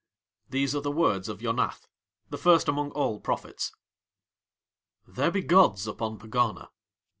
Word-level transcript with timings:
These 0.49 0.75
are 0.75 0.81
the 0.81 0.89
words 0.91 1.29
of 1.29 1.41
Yonath, 1.43 1.85
the 2.31 2.37
first 2.39 2.67
among 2.67 2.89
all 2.93 3.19
prophets: 3.19 3.71
There 5.07 5.29
be 5.29 5.43
gods 5.43 5.85
upon 5.85 6.17
Pegana. 6.17 6.71